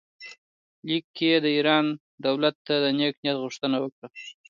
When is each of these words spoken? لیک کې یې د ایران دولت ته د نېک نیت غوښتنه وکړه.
لیک 0.87 1.05
کې 1.15 1.25
یې 1.31 1.37
د 1.45 1.47
ایران 1.57 1.85
دولت 2.25 2.55
ته 2.65 2.73
د 2.83 2.85
نېک 2.97 3.15
نیت 3.23 3.37
غوښتنه 3.43 3.77
وکړه. 3.79 4.07